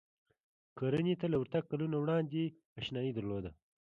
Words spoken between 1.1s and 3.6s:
ته له ورتګ کلونه وړاندې اشنايي درلوده.